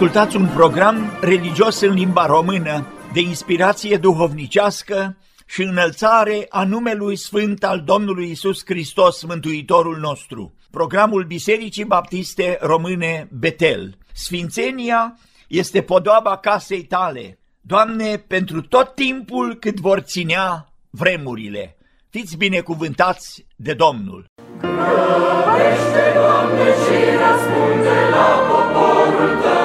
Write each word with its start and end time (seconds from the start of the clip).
Ascultați 0.00 0.36
un 0.36 0.46
program 0.46 1.18
religios 1.20 1.80
în 1.80 1.94
limba 1.94 2.26
română 2.26 2.86
de 3.12 3.20
inspirație 3.20 3.96
duhovnicească 3.96 5.16
și 5.46 5.62
înălțare 5.62 6.46
a 6.48 6.64
numelui 6.64 7.16
sfânt 7.16 7.64
al 7.64 7.82
Domnului 7.84 8.30
Isus 8.30 8.62
Hristos, 8.64 9.24
Mântuitorul 9.24 9.98
nostru. 9.98 10.54
Programul 10.70 11.24
Bisericii 11.24 11.84
Baptiste 11.84 12.58
Române 12.60 13.28
Betel. 13.30 13.96
Sfințenia 14.12 15.18
este 15.48 15.82
podoaba 15.82 16.36
casei 16.36 16.82
tale. 16.82 17.38
Doamne, 17.60 18.16
pentru 18.16 18.60
tot 18.60 18.94
timpul 18.94 19.54
cât 19.54 19.80
vor 19.80 19.98
ținea 19.98 20.68
vremurile. 20.90 21.76
Fiți 22.10 22.36
binecuvântați 22.36 23.46
de 23.56 23.72
Domnul! 23.72 24.24
Grăbește, 24.60 26.04
Doamne, 26.14 26.64
și 26.64 26.98
răspunde 27.22 27.96
la 28.10 28.26
poporul 28.48 29.40
Tău. 29.42 29.59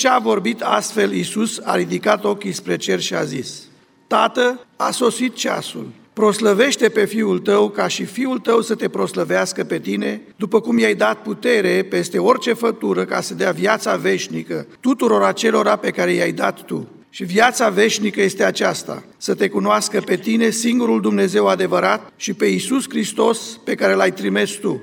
Ce 0.00 0.08
a 0.08 0.18
vorbit 0.18 0.60
astfel, 0.60 1.12
Iisus 1.12 1.60
a 1.64 1.76
ridicat 1.76 2.24
ochii 2.24 2.52
spre 2.52 2.76
cer 2.76 3.00
și 3.00 3.14
a 3.14 3.24
zis, 3.24 3.62
Tată, 4.06 4.66
a 4.76 4.90
sosit 4.90 5.34
ceasul, 5.34 5.86
proslăvește 6.12 6.88
pe 6.88 7.04
fiul 7.04 7.38
tău 7.38 7.68
ca 7.68 7.88
și 7.88 8.04
fiul 8.04 8.38
tău 8.38 8.60
să 8.60 8.74
te 8.74 8.88
proslăvească 8.88 9.64
pe 9.64 9.78
tine, 9.78 10.20
după 10.36 10.60
cum 10.60 10.78
i-ai 10.78 10.94
dat 10.94 11.22
putere 11.22 11.82
peste 11.82 12.18
orice 12.18 12.52
fătură 12.52 13.04
ca 13.04 13.20
să 13.20 13.34
dea 13.34 13.50
viața 13.50 13.96
veșnică 13.96 14.66
tuturor 14.80 15.22
acelora 15.22 15.76
pe 15.76 15.90
care 15.90 16.12
i-ai 16.12 16.32
dat 16.32 16.62
tu. 16.62 16.88
Și 17.10 17.24
viața 17.24 17.68
veșnică 17.68 18.20
este 18.22 18.44
aceasta, 18.44 19.04
să 19.16 19.34
te 19.34 19.48
cunoască 19.48 20.00
pe 20.00 20.16
tine, 20.16 20.50
singurul 20.50 21.00
Dumnezeu 21.00 21.46
adevărat, 21.46 22.12
și 22.16 22.32
pe 22.32 22.46
Iisus 22.46 22.84
Hristos 22.88 23.38
pe 23.64 23.74
care 23.74 23.94
l-ai 23.94 24.12
trimis 24.12 24.50
tu. 24.50 24.80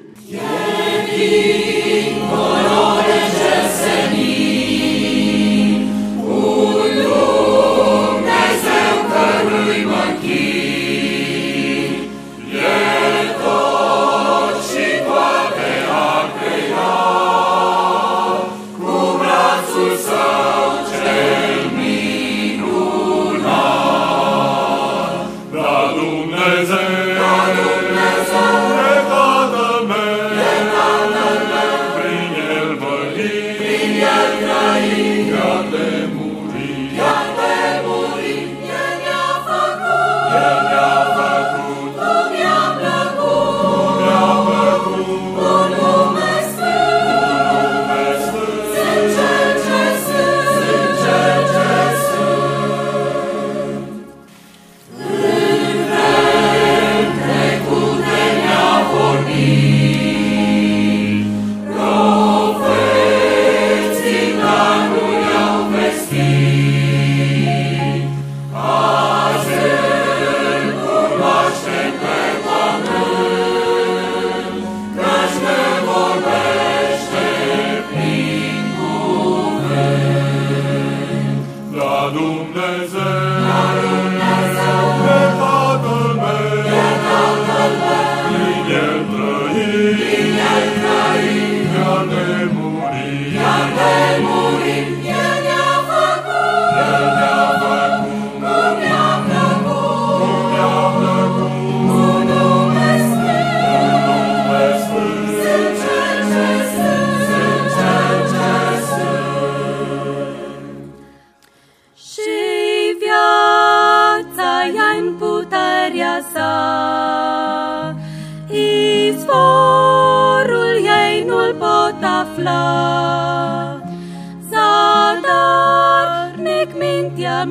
sa. 3.31 3.36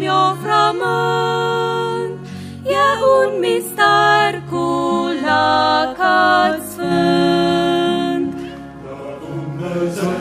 Mi-o 0.06 0.26
frământ, 0.42 2.18
e 2.64 2.86
un 3.16 3.30
mister 3.44 4.32
cu 4.50 4.66
lacat 5.26 6.58
sfânt. 6.70 8.34
Dumnezeu, 9.24 10.14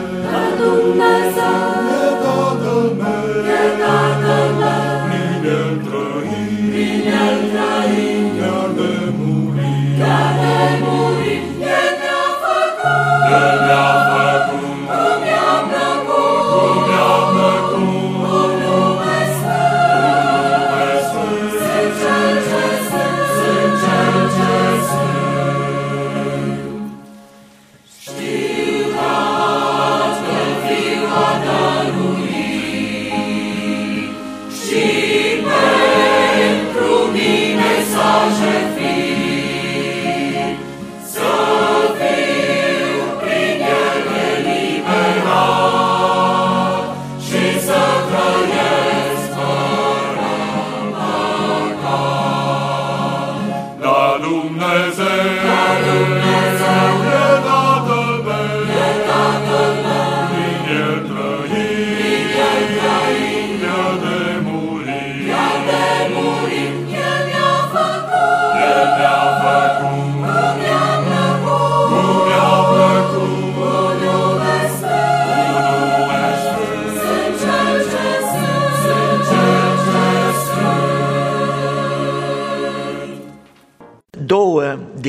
Dumnezeu, 0.62 1.58
e 1.98 2.08
Tatăl 2.24 2.86
meu, 3.00 3.28
e 3.58 3.64
Tatăl 3.82 4.50
meu, 4.60 5.68
trăim, 5.86 6.50
prin-el 6.70 7.38
trăim, 7.52 8.24
iar 8.40 8.68
de 8.78 8.92
murit, 9.18 9.98
chiar 9.98 10.30
de 10.40 10.56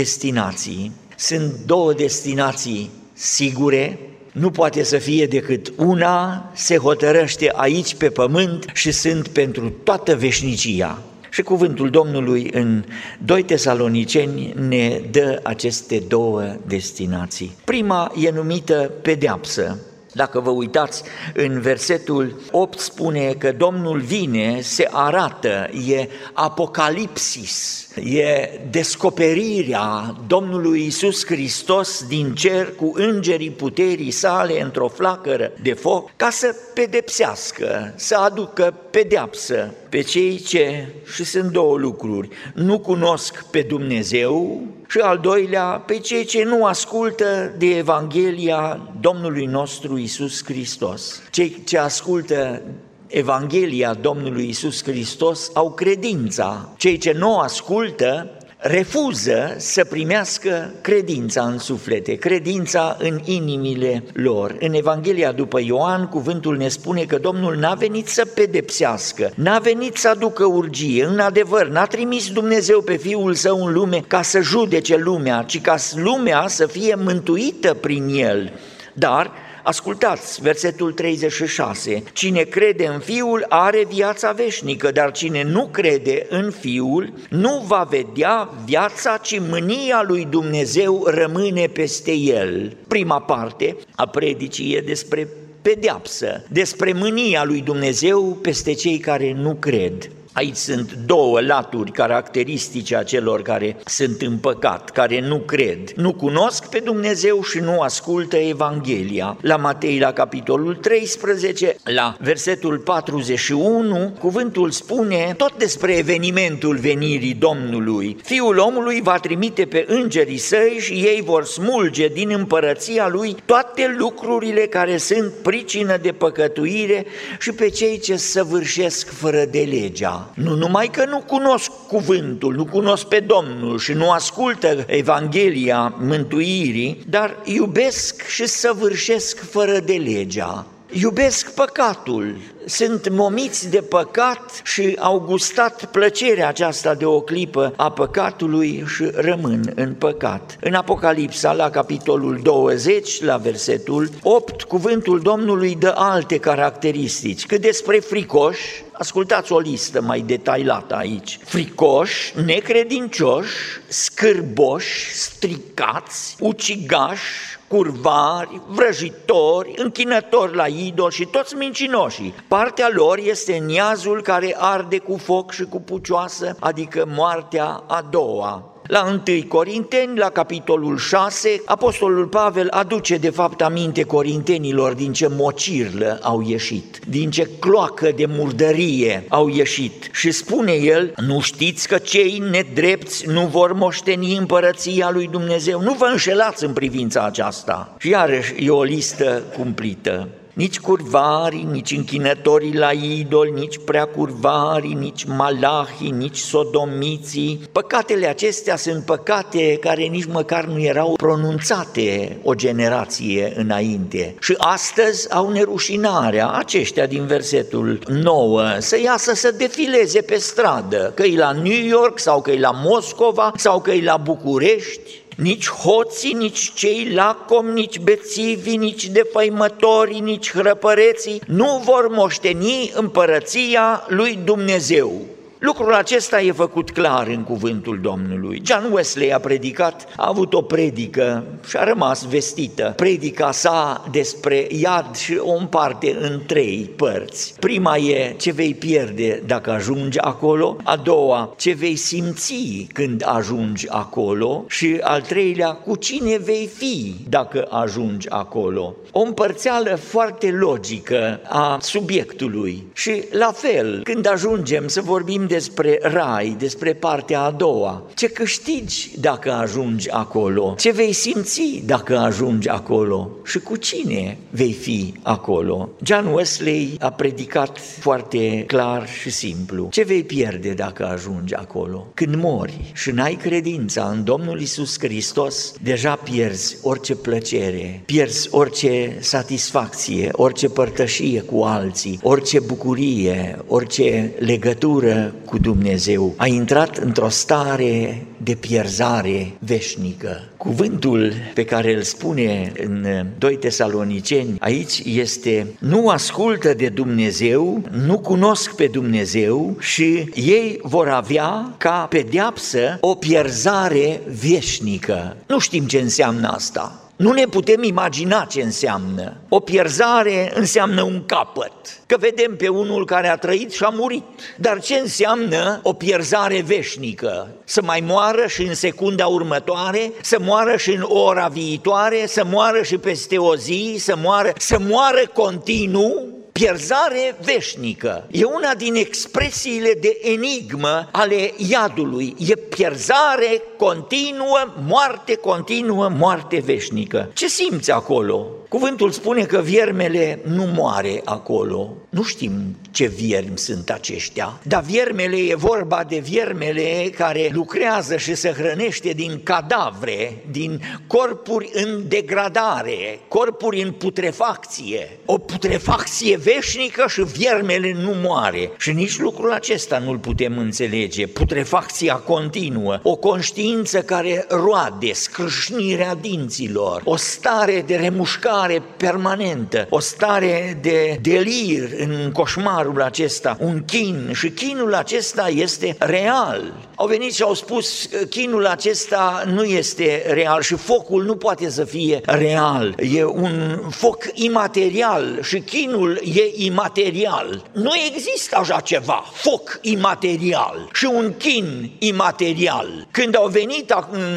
destinații. 0.08 0.92
Sunt 1.18 1.54
două 1.66 1.94
destinații 1.94 2.90
sigure, 3.14 4.00
nu 4.32 4.50
poate 4.50 4.84
să 4.84 4.98
fie 4.98 5.26
decât 5.26 5.74
una, 5.78 6.52
se 6.56 6.78
hotărăște 6.78 7.52
aici 7.56 7.96
pe 7.96 8.10
pământ 8.10 8.66
și 8.74 8.92
sunt 8.92 9.28
pentru 9.28 9.70
toată 9.70 10.16
veșnicia. 10.16 11.02
Și 11.30 11.42
cuvântul 11.42 11.90
Domnului 11.90 12.50
în 12.54 12.84
2 13.26 13.44
Tesaloniceni 13.44 14.54
ne 14.68 15.02
dă 15.12 15.40
aceste 15.44 16.04
două 16.08 16.56
destinații. 16.68 17.56
Prima 17.64 18.12
e 18.22 18.30
numită 18.30 18.92
pedeapsă, 19.02 19.78
dacă 20.18 20.40
vă 20.40 20.50
uitați, 20.50 21.04
în 21.34 21.62
versetul 21.62 22.42
8 22.52 22.80
spune 22.80 23.34
că 23.34 23.52
Domnul 23.52 24.00
vine, 24.00 24.60
se 24.62 24.88
arată, 24.92 25.70
e 25.88 26.08
apocalipsis, 26.34 27.88
e 27.96 28.60
descoperirea 28.70 30.16
Domnului 30.28 30.86
Isus 30.86 31.26
Hristos 31.26 32.06
din 32.08 32.34
cer 32.36 32.76
cu 32.76 32.92
îngerii 32.96 33.52
puterii 33.52 34.12
sale 34.12 34.62
într-o 34.62 34.88
flacără 34.88 35.52
de 35.62 35.74
foc, 35.74 36.10
ca 36.16 36.30
să 36.30 36.56
pedepsească, 36.74 37.94
să 37.96 38.16
aducă 38.16 38.74
pedeapsă 38.92 39.74
pe 39.90 40.02
cei 40.02 40.40
ce, 40.40 40.88
și 41.14 41.24
sunt 41.24 41.52
două 41.52 41.78
lucruri, 41.78 42.30
nu 42.54 42.80
cunosc 42.80 43.46
pe 43.52 43.62
Dumnezeu 43.62 44.62
și 44.88 45.00
al 45.00 45.18
doilea, 45.18 45.64
pe 45.64 46.00
cei 46.00 46.26
ce 46.26 46.44
nu 46.44 46.66
ascultă 46.66 47.54
de 47.58 47.78
Evanghelia 47.78 48.90
Domnului 49.00 49.46
nostru 49.46 49.98
Isus 49.98 50.44
Hristos. 50.44 51.22
Cei 51.32 51.64
ce 51.66 51.78
ascultă 51.78 52.62
Evanghelia 53.08 53.94
Domnului 53.94 54.50
Isus 54.50 54.84
Hristos 54.84 55.52
au 55.54 55.72
credința. 55.72 56.70
Cei 56.78 56.98
ce 56.98 57.12
nu 57.12 57.34
o 57.34 57.40
ascultă 57.40 58.37
refuză 58.58 59.56
să 59.58 59.84
primească 59.84 60.74
credința 60.82 61.44
în 61.44 61.58
suflete, 61.58 62.16
credința 62.16 62.98
în 63.00 63.20
inimile 63.24 64.04
lor. 64.14 64.56
În 64.60 64.74
Evanghelia 64.74 65.32
după 65.32 65.60
Ioan, 65.62 66.08
cuvântul 66.08 66.58
ne 66.58 66.68
spune 66.68 67.04
că 67.04 67.18
Domnul 67.18 67.56
n-a 67.56 67.74
venit 67.74 68.08
să 68.08 68.26
pedepsească, 68.26 69.32
n-a 69.36 69.60
venit 69.60 69.96
să 69.96 70.10
aducă 70.10 70.46
urgie, 70.46 71.06
în 71.06 71.20
adevăr, 71.20 71.68
n-a 71.68 71.86
trimis 71.86 72.32
Dumnezeu 72.32 72.82
pe 72.82 72.96
Fiul 72.96 73.34
Său 73.34 73.66
în 73.66 73.74
lume 73.74 74.04
ca 74.08 74.22
să 74.22 74.40
judece 74.40 74.96
lumea, 74.96 75.44
ci 75.48 75.62
ca 75.62 75.76
lumea 75.96 76.48
să 76.48 76.66
fie 76.66 76.96
mântuită 76.96 77.74
prin 77.74 78.08
El. 78.08 78.52
Dar 78.94 79.32
Ascultați 79.68 80.42
versetul 80.42 80.94
36. 80.94 82.04
Cine 82.14 82.42
crede 82.42 82.88
în 82.88 83.00
Fiul 83.00 83.46
are 83.50 83.86
viața 83.90 84.32
veșnică, 84.32 84.92
dar 84.92 85.12
cine 85.12 85.44
nu 85.44 85.68
crede 85.72 86.26
în 86.30 86.52
Fiul 86.52 87.14
nu 87.30 87.64
va 87.68 87.88
vedea 87.90 88.50
viața, 88.66 89.18
ci 89.18 89.40
mânia 89.40 90.04
lui 90.08 90.26
Dumnezeu 90.26 91.04
rămâne 91.06 91.68
peste 91.68 92.12
el. 92.12 92.78
Prima 92.88 93.22
parte 93.22 93.76
a 93.96 94.06
predicii 94.06 94.76
e 94.76 94.82
despre 94.82 95.28
pedeapsă, 95.62 96.46
despre 96.50 96.94
mânia 96.94 97.44
lui 97.44 97.62
Dumnezeu 97.62 98.38
peste 98.42 98.74
cei 98.74 98.98
care 98.98 99.34
nu 99.34 99.54
cred. 99.54 100.12
Aici 100.38 100.56
sunt 100.56 100.94
două 101.06 101.42
laturi 101.42 101.92
caracteristice 101.92 102.96
a 102.96 103.04
celor 103.04 103.42
care 103.42 103.78
sunt 103.86 104.22
în 104.22 104.38
păcat, 104.38 104.90
care 104.90 105.20
nu 105.20 105.38
cred, 105.38 105.92
nu 105.96 106.14
cunosc 106.14 106.70
pe 106.70 106.80
Dumnezeu 106.80 107.44
și 107.44 107.60
nu 107.60 107.80
ascultă 107.80 108.36
Evanghelia. 108.36 109.38
La 109.42 109.56
Matei, 109.56 110.00
la 110.00 110.14
capitolul 110.14 110.76
13, 110.76 111.76
la 111.84 112.18
versetul 112.20 112.78
41, 112.78 114.16
cuvântul 114.20 114.72
spune 114.72 115.34
tot 115.38 115.58
despre 115.58 115.98
evenimentul 115.98 116.76
venirii 116.76 117.34
Domnului. 117.34 118.18
Fiul 118.24 118.58
omului 118.58 119.02
va 119.02 119.18
trimite 119.18 119.66
pe 119.66 119.86
îngerii 119.88 120.38
săi 120.38 120.78
și 120.80 120.94
ei 120.94 121.22
vor 121.26 121.46
smulge 121.46 122.08
din 122.08 122.32
împărăția 122.32 123.08
lui 123.08 123.36
toate 123.46 123.96
lucrurile 123.98 124.62
care 124.62 124.98
sunt 124.98 125.34
pricină 125.44 125.98
de 126.02 126.12
păcătuire 126.12 127.06
și 127.40 127.52
pe 127.52 127.70
cei 127.70 128.00
ce 128.00 128.16
săvârșesc 128.16 129.10
fără 129.10 129.46
de 129.46 129.68
legea. 129.72 130.27
Nu 130.34 130.56
numai 130.56 130.88
că 130.88 131.06
nu 131.06 131.20
cunosc 131.20 131.72
cuvântul, 131.88 132.56
nu 132.56 132.66
cunosc 132.66 133.06
pe 133.06 133.20
Domnul 133.20 133.80
și 133.80 133.94
nu 133.94 134.12
ascultă 134.12 134.84
Evanghelia 134.88 135.96
mântuirii, 136.00 137.04
dar 137.08 137.38
iubesc 137.44 138.28
și 138.28 138.48
săvârșesc 138.48 139.50
fără 139.50 139.80
de 139.80 139.94
legea. 139.94 140.66
Iubesc 140.92 141.54
păcatul, 141.54 142.36
sunt 142.66 143.10
momiți 143.10 143.70
de 143.70 143.82
păcat 143.82 144.62
și 144.64 144.96
au 145.00 145.20
gustat 145.20 145.86
plăcerea 145.86 146.48
aceasta 146.48 146.94
de 146.94 147.06
o 147.06 147.22
clipă 147.22 147.74
a 147.76 147.92
păcatului 147.92 148.84
și 148.96 149.10
rămân 149.14 149.72
în 149.76 149.94
păcat. 149.94 150.58
În 150.62 150.74
Apocalipsa, 150.74 151.54
la 151.54 151.70
capitolul 151.70 152.40
20, 152.44 153.24
la 153.24 153.38
versetul 153.38 154.10
8, 154.24 154.62
cuvântul 154.62 155.20
Domnului 155.20 155.76
dă 155.76 155.94
alte 155.96 156.38
caracteristici. 156.38 157.46
Cât 157.46 157.62
despre 157.62 158.00
fricoși, 158.00 158.84
ascultați 158.92 159.52
o 159.52 159.60
listă 159.60 160.02
mai 160.02 160.20
detaliată 160.20 160.96
aici. 160.96 161.40
Fricoși, 161.44 162.34
necredincioși, 162.46 163.56
scârboși, 163.88 165.14
stricați, 165.14 166.36
ucigași, 166.40 167.57
curvari, 167.68 168.62
vrăjitori, 168.68 169.74
închinători 169.76 170.56
la 170.56 170.68
idol 170.68 171.12
și 171.12 171.26
toți 171.26 171.56
mincinoșii. 171.56 172.34
Partea 172.48 172.90
lor 172.94 173.18
este 173.18 173.54
niazul 173.54 174.22
care 174.22 174.56
arde 174.58 174.98
cu 174.98 175.18
foc 175.18 175.52
și 175.52 175.64
cu 175.64 175.82
pucioasă, 175.82 176.56
adică 176.60 177.06
moartea 177.08 177.84
a 177.88 178.08
doua. 178.10 178.72
La 178.88 179.22
1 179.28 179.44
Corinteni, 179.48 180.18
la 180.18 180.30
capitolul 180.30 180.98
6, 180.98 181.62
Apostolul 181.66 182.26
Pavel 182.26 182.68
aduce 182.70 183.18
de 183.18 183.30
fapt 183.30 183.62
aminte 183.62 184.04
corintenilor 184.04 184.94
din 184.94 185.14
ce 185.14 185.28
mocirlă 185.28 186.20
au 186.22 186.42
ieșit, 186.42 187.00
din 187.08 187.30
ce 187.30 187.50
cloacă 187.60 188.12
de 188.16 188.26
murdărie 188.26 189.26
au 189.28 189.48
ieșit. 189.48 190.10
Și 190.14 190.32
spune 190.32 190.72
el, 190.72 191.14
nu 191.16 191.40
știți 191.40 191.88
că 191.88 191.98
cei 191.98 192.44
nedrepți 192.52 193.28
nu 193.28 193.46
vor 193.46 193.74
moșteni 193.74 194.38
împărăția 194.38 195.10
lui 195.12 195.28
Dumnezeu, 195.28 195.82
nu 195.82 195.94
vă 195.94 196.06
înșelați 196.06 196.64
în 196.64 196.74
privința 196.74 197.26
aceasta. 197.26 197.96
Și 197.98 198.10
iarăși 198.10 198.66
e 198.66 198.70
o 198.70 198.84
listă 198.84 199.44
cumplită 199.58 200.28
nici 200.58 200.80
curvarii, 200.80 201.68
nici 201.72 201.92
închinătorii 201.92 202.78
la 202.78 202.92
idol, 202.92 203.50
nici 203.54 203.80
prea 203.86 204.06
curvarii, 204.06 204.94
nici 204.94 205.24
malahii, 205.24 206.10
nici 206.10 206.38
sodomiții. 206.38 207.62
Păcatele 207.72 208.28
acestea 208.28 208.76
sunt 208.76 209.06
păcate 209.06 209.78
care 209.82 210.04
nici 210.04 210.26
măcar 210.26 210.66
nu 210.66 210.82
erau 210.82 211.14
pronunțate 211.14 212.38
o 212.44 212.54
generație 212.54 213.54
înainte. 213.56 214.36
Și 214.40 214.56
astăzi 214.58 215.34
au 215.34 215.50
nerușinarea 215.50 216.50
aceștia 216.50 217.06
din 217.06 217.26
versetul 217.26 218.00
9 218.08 218.62
să 218.78 219.00
iasă 219.02 219.34
să 219.34 219.52
defileze 219.52 220.22
pe 220.22 220.36
stradă, 220.36 221.12
că 221.16 221.24
e 221.24 221.38
la 221.38 221.52
New 221.52 221.86
York 221.88 222.20
sau 222.20 222.42
că 222.42 222.52
e 222.52 222.60
la 222.60 222.72
Moscova 222.72 223.52
sau 223.56 223.82
că 223.82 223.92
e 223.92 224.04
la 224.04 224.18
București, 224.18 225.26
nici 225.38 225.70
hoții, 225.70 226.34
nici 226.34 226.72
cei 226.74 227.12
lacom, 227.14 227.68
nici 227.68 228.00
bețivii, 228.00 228.78
nici 228.78 229.06
defăimătorii, 229.06 230.20
nici 230.20 230.52
hrăpăreții 230.52 231.42
nu 231.48 231.82
vor 231.86 232.08
moșteni 232.10 232.92
împărăția 232.94 234.06
lui 234.08 234.40
Dumnezeu. 234.44 235.37
Lucrul 235.60 235.94
acesta 235.94 236.42
e 236.42 236.52
făcut 236.52 236.92
clar 236.92 237.28
în 237.28 237.44
cuvântul 237.44 238.00
Domnului. 238.02 238.62
John 238.66 238.92
Wesley 238.92 239.34
a 239.34 239.40
predicat, 239.40 240.08
a 240.16 240.28
avut 240.28 240.54
o 240.54 240.62
predică 240.62 241.44
și 241.68 241.78
a 241.78 241.84
rămas 241.84 242.24
vestită. 242.26 242.94
Predica 242.96 243.52
sa 243.52 244.06
despre 244.12 244.68
iad 244.70 245.16
și 245.16 245.38
o 245.40 245.52
împarte 245.52 246.18
în 246.20 246.42
trei 246.46 246.90
părți. 246.96 247.54
Prima 247.60 247.98
e 247.98 248.36
ce 248.38 248.52
vei 248.52 248.74
pierde 248.74 249.44
dacă 249.46 249.72
ajungi 249.72 250.20
acolo, 250.20 250.78
a 250.84 250.96
doua 250.96 251.54
ce 251.58 251.74
vei 251.74 251.96
simți 251.96 252.88
când 252.94 253.24
ajungi 253.26 253.90
acolo 253.90 254.66
și 254.68 254.98
al 255.02 255.22
treilea 255.22 255.72
cu 255.72 255.96
cine 255.96 256.38
vei 256.38 256.70
fi 256.78 257.16
dacă 257.30 257.68
ajungi 257.70 258.30
acolo. 258.30 258.96
O 259.12 259.22
împărțeală 259.22 259.96
foarte 259.96 260.52
logică 260.52 261.40
a 261.44 261.78
subiectului 261.82 262.88
și 262.94 263.24
la 263.32 263.52
fel 263.52 264.02
când 264.04 264.28
ajungem 264.28 264.88
să 264.88 265.02
vorbim 265.02 265.46
despre 265.48 266.00
rai, 266.02 266.56
despre 266.60 266.94
partea 266.94 267.42
a 267.42 267.52
doua. 267.52 268.04
Ce 268.16 268.28
câștigi 268.28 269.10
dacă 269.20 269.52
ajungi 269.52 270.10
acolo? 270.10 270.76
Ce 270.78 270.92
vei 270.92 271.14
simți 271.14 271.82
dacă 271.86 272.18
ajungi 272.18 272.70
acolo? 272.70 273.30
Și 273.44 273.60
cu 273.60 273.76
cine 273.76 274.38
vei 274.50 274.74
fi 274.74 275.14
acolo? 275.22 275.90
John 276.04 276.28
Wesley 276.28 276.96
a 277.00 277.10
predicat 277.10 277.80
foarte 278.00 278.64
clar 278.68 279.08
și 279.10 279.30
simplu. 279.30 279.88
Ce 279.92 280.04
vei 280.04 280.24
pierde 280.24 280.74
dacă 280.74 281.06
ajungi 281.06 281.54
acolo? 281.54 282.08
Când 282.14 282.36
mori 282.36 282.92
și 282.94 283.12
n-ai 283.12 283.34
credința 283.34 284.10
în 284.12 284.24
Domnul 284.24 284.62
Isus 284.62 285.00
Hristos, 285.00 285.74
deja 285.82 286.16
pierzi 286.16 286.78
orice 286.82 287.16
plăcere, 287.16 288.02
pierzi 288.06 288.48
orice 288.52 289.18
satisfacție, 289.20 290.30
orice 290.32 290.70
părtășie 290.70 291.42
cu 291.42 291.62
alții, 291.62 292.20
orice 292.24 292.60
bucurie, 292.60 293.60
orice 293.68 294.32
legătură 294.40 295.34
cu 295.46 295.58
Dumnezeu, 295.58 296.34
a 296.38 296.48
intrat 296.48 296.98
într-o 296.98 297.30
stare 297.30 298.26
de 298.38 298.54
pierzare 298.54 299.52
veșnică. 299.60 300.44
Cuvântul 300.58 301.34
pe 301.54 301.66
care 301.66 301.96
îl 301.96 302.02
spune 302.02 302.72
în 302.84 303.06
2 303.38 303.58
Tesaloniceni 303.58 304.56
aici 304.60 305.02
este 305.06 305.68
nu 305.80 306.10
ascultă 306.10 306.74
de 306.74 306.90
Dumnezeu, 306.90 307.82
nu 307.92 308.20
cunosc 308.20 308.76
pe 308.76 308.88
Dumnezeu 308.88 309.76
și 309.80 310.30
ei 310.36 310.80
vor 310.82 311.08
avea 311.08 311.74
ca 311.78 312.06
pedeapsă 312.10 312.98
o 313.00 313.16
pierzare 313.16 314.22
veșnică. 314.42 315.38
Nu 315.48 315.60
știm 315.60 315.86
ce 315.86 316.00
înseamnă 316.00 316.48
asta. 316.48 317.07
Nu 317.18 317.32
ne 317.32 317.46
putem 317.46 317.84
imagina 317.84 318.46
ce 318.50 318.62
înseamnă. 318.62 319.38
O 319.50 319.60
pierzare 319.60 320.52
înseamnă 320.56 321.02
un 321.02 321.26
capăt. 321.26 321.72
Că 322.06 322.18
vedem 322.20 322.56
pe 322.56 322.68
unul 322.68 323.06
care 323.06 323.28
a 323.28 323.36
trăit 323.36 323.72
și 323.72 323.84
a 323.84 323.90
murit. 323.90 324.24
Dar 324.58 324.80
ce 324.80 324.96
înseamnă 324.96 325.80
o 325.84 325.94
pierzare 325.94 326.62
veșnică? 326.62 327.48
Să 327.64 327.82
mai 327.82 328.04
moară 328.08 328.48
și 328.48 328.62
în 328.62 328.74
secunda 328.74 329.26
următoare, 329.26 330.12
să 330.22 330.38
moară 330.42 330.78
și 330.78 330.92
în 330.92 331.06
ora 331.08 331.48
viitoare, 331.48 332.26
să 332.28 332.46
moară 332.46 332.84
și 332.84 332.98
peste 332.98 333.38
o 333.38 333.56
zi, 333.56 333.96
să 334.00 334.16
moară, 334.24 334.54
să 334.58 334.78
moară 334.80 335.22
continuu, 335.34 336.37
pierzare 336.58 337.36
veșnică. 337.42 338.28
E 338.32 338.44
una 338.44 338.74
din 338.76 338.96
expresiile 338.96 339.94
de 340.02 340.18
enigmă 340.22 341.10
ale 341.12 341.54
iadului. 341.70 342.36
E 342.38 342.56
pierzare 342.56 343.62
continuă, 343.78 344.74
moarte 344.88 345.36
continuă, 345.36 346.10
moarte 346.10 346.62
veșnică. 346.66 347.30
Ce 347.34 347.48
simți 347.48 347.92
acolo? 347.92 348.46
Cuvântul 348.70 349.12
spune 349.12 349.44
că 349.44 349.62
viermele 349.62 350.40
nu 350.46 350.66
moare 350.76 351.22
acolo. 351.26 351.94
Nu 352.10 352.24
știm 352.24 352.52
ce 352.92 353.06
viermi 353.06 353.58
sunt 353.58 353.90
aceștia, 353.90 354.60
dar 354.64 354.84
viermele 354.84 355.36
e 355.36 355.56
vorba 355.56 356.04
de 356.10 356.18
viermele 356.18 357.10
care 357.18 357.50
lucrează 357.54 358.18
și 358.18 358.36
se 358.36 358.52
hrănește 358.52 359.10
din 359.10 359.40
cadavre, 359.44 360.44
din 360.52 360.82
corpuri 361.08 361.70
în 361.74 362.04
degradare, 362.08 363.20
corpuri 363.28 363.82
în 363.82 363.92
putrefacție. 363.92 365.20
O 365.26 365.38
putrefacție 365.38 366.38
veșnică 366.38 367.06
și 367.08 367.24
viermele 367.24 367.94
nu 367.94 368.12
moare. 368.24 368.72
Și 368.78 368.92
nici 368.92 369.20
lucrul 369.20 369.52
acesta 369.52 369.98
nu-l 369.98 370.18
putem 370.18 370.58
înțelege. 370.58 371.28
Putrefacția 371.28 372.16
continuă, 372.16 373.00
o 373.04 373.16
conștiință 373.16 374.02
care 374.02 374.46
roade, 374.50 375.14
scrâșnirea 375.14 376.16
dinților, 376.16 377.02
o 377.06 377.16
stare 377.16 377.84
de 377.86 377.96
remușcare 377.96 378.56
stare 378.58 378.84
permanentă, 378.98 379.88
o 379.90 380.00
stare 380.00 380.78
de 380.82 381.20
delir 381.22 381.90
în 381.98 382.32
coșmarul 382.32 383.02
acesta, 383.02 383.58
un 383.60 383.84
chin 383.86 384.32
și 384.34 384.50
chinul 384.50 384.94
acesta 384.94 385.48
este 385.48 385.96
real. 386.00 386.74
Au 386.96 387.08
venit 387.08 387.34
și 387.34 387.42
au 387.42 387.54
spus 387.54 388.10
chinul 388.30 388.66
acesta 388.66 389.44
nu 389.54 389.64
este 389.64 390.24
real 390.28 390.62
și 390.62 390.76
focul 390.76 391.24
nu 391.24 391.36
poate 391.36 391.70
să 391.70 391.84
fie 391.84 392.22
real. 392.26 392.96
E 393.14 393.24
un 393.24 393.80
foc 393.90 394.24
imaterial 394.34 395.40
și 395.44 395.60
chinul 395.60 396.22
e 396.36 396.64
imaterial. 396.66 397.64
Nu 397.72 397.92
există 398.08 398.58
așa 398.58 398.80
ceva, 398.80 399.24
foc 399.34 399.80
imaterial 399.82 400.90
și 400.94 401.06
un 401.06 401.34
chin 401.38 401.92
imaterial. 402.00 403.08
Când 403.12 403.36
au 403.36 403.48
venit 403.48 403.94